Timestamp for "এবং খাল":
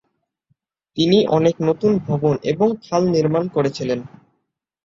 2.51-3.03